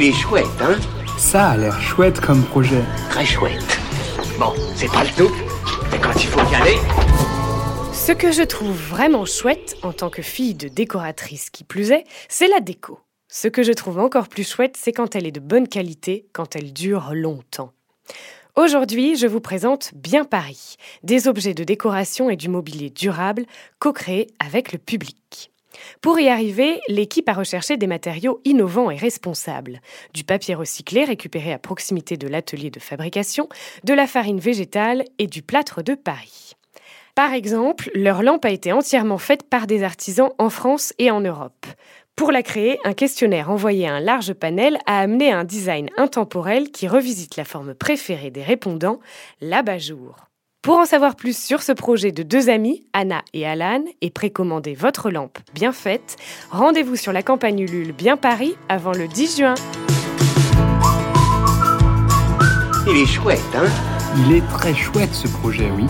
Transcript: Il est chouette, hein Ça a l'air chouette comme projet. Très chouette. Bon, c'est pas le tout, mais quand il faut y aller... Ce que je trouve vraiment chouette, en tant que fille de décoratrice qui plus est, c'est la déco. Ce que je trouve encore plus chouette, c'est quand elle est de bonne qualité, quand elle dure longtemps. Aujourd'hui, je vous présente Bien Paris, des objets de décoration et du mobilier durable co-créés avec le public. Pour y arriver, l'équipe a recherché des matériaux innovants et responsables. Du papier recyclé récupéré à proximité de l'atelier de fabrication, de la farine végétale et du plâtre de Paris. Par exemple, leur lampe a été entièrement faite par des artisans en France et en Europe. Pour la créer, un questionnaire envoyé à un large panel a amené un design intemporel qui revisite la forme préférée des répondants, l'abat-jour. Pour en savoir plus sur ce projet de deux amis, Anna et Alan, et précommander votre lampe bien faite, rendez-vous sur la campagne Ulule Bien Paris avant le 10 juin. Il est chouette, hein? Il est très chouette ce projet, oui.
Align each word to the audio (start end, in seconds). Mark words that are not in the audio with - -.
Il 0.00 0.04
est 0.04 0.12
chouette, 0.12 0.46
hein 0.60 0.78
Ça 1.18 1.48
a 1.48 1.56
l'air 1.56 1.80
chouette 1.80 2.20
comme 2.20 2.44
projet. 2.44 2.84
Très 3.10 3.24
chouette. 3.24 3.80
Bon, 4.38 4.52
c'est 4.76 4.86
pas 4.92 5.02
le 5.02 5.10
tout, 5.10 5.34
mais 5.90 5.98
quand 5.98 6.14
il 6.14 6.28
faut 6.28 6.52
y 6.52 6.54
aller... 6.54 6.76
Ce 7.92 8.12
que 8.12 8.30
je 8.30 8.44
trouve 8.44 8.76
vraiment 8.76 9.24
chouette, 9.24 9.76
en 9.82 9.92
tant 9.92 10.08
que 10.08 10.22
fille 10.22 10.54
de 10.54 10.68
décoratrice 10.68 11.50
qui 11.50 11.64
plus 11.64 11.90
est, 11.90 12.04
c'est 12.28 12.46
la 12.46 12.60
déco. 12.60 13.00
Ce 13.26 13.48
que 13.48 13.64
je 13.64 13.72
trouve 13.72 13.98
encore 13.98 14.28
plus 14.28 14.48
chouette, 14.48 14.76
c'est 14.78 14.92
quand 14.92 15.16
elle 15.16 15.26
est 15.26 15.32
de 15.32 15.40
bonne 15.40 15.66
qualité, 15.66 16.28
quand 16.32 16.54
elle 16.54 16.72
dure 16.72 17.10
longtemps. 17.12 17.72
Aujourd'hui, 18.54 19.16
je 19.16 19.26
vous 19.26 19.40
présente 19.40 19.90
Bien 19.96 20.24
Paris, 20.24 20.76
des 21.02 21.26
objets 21.26 21.54
de 21.54 21.64
décoration 21.64 22.30
et 22.30 22.36
du 22.36 22.48
mobilier 22.48 22.90
durable 22.90 23.46
co-créés 23.80 24.28
avec 24.38 24.70
le 24.70 24.78
public. 24.78 25.50
Pour 26.00 26.18
y 26.18 26.28
arriver, 26.28 26.80
l'équipe 26.88 27.28
a 27.28 27.32
recherché 27.32 27.76
des 27.76 27.86
matériaux 27.86 28.40
innovants 28.44 28.90
et 28.90 28.96
responsables. 28.96 29.80
Du 30.14 30.24
papier 30.24 30.54
recyclé 30.54 31.04
récupéré 31.04 31.52
à 31.52 31.58
proximité 31.58 32.16
de 32.16 32.28
l'atelier 32.28 32.70
de 32.70 32.80
fabrication, 32.80 33.48
de 33.84 33.94
la 33.94 34.06
farine 34.06 34.40
végétale 34.40 35.04
et 35.18 35.26
du 35.26 35.42
plâtre 35.42 35.82
de 35.82 35.94
Paris. 35.94 36.54
Par 37.14 37.32
exemple, 37.32 37.90
leur 37.94 38.22
lampe 38.22 38.44
a 38.44 38.50
été 38.50 38.72
entièrement 38.72 39.18
faite 39.18 39.42
par 39.42 39.66
des 39.66 39.82
artisans 39.82 40.30
en 40.38 40.50
France 40.50 40.94
et 40.98 41.10
en 41.10 41.20
Europe. 41.20 41.66
Pour 42.14 42.32
la 42.32 42.42
créer, 42.42 42.78
un 42.84 42.94
questionnaire 42.94 43.50
envoyé 43.50 43.88
à 43.88 43.94
un 43.94 44.00
large 44.00 44.34
panel 44.34 44.78
a 44.86 45.00
amené 45.00 45.32
un 45.32 45.44
design 45.44 45.88
intemporel 45.96 46.70
qui 46.70 46.88
revisite 46.88 47.36
la 47.36 47.44
forme 47.44 47.74
préférée 47.74 48.30
des 48.30 48.42
répondants, 48.42 49.00
l'abat-jour. 49.40 50.27
Pour 50.62 50.78
en 50.78 50.84
savoir 50.84 51.14
plus 51.14 51.38
sur 51.38 51.62
ce 51.62 51.70
projet 51.70 52.10
de 52.10 52.24
deux 52.24 52.48
amis, 52.48 52.84
Anna 52.92 53.22
et 53.32 53.46
Alan, 53.46 53.84
et 54.00 54.10
précommander 54.10 54.74
votre 54.74 55.08
lampe 55.08 55.38
bien 55.54 55.72
faite, 55.72 56.16
rendez-vous 56.50 56.96
sur 56.96 57.12
la 57.12 57.22
campagne 57.22 57.60
Ulule 57.60 57.92
Bien 57.92 58.16
Paris 58.16 58.56
avant 58.68 58.92
le 58.92 59.06
10 59.06 59.36
juin. 59.38 59.54
Il 62.88 62.96
est 62.96 63.06
chouette, 63.06 63.38
hein? 63.54 63.68
Il 64.16 64.34
est 64.34 64.46
très 64.48 64.74
chouette 64.74 65.14
ce 65.14 65.28
projet, 65.28 65.70
oui. 65.70 65.86